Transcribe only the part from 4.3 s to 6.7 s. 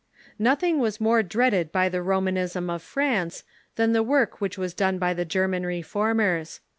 which Avas done by the German Reformers.